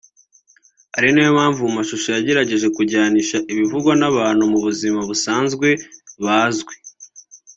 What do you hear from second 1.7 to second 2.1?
mashusho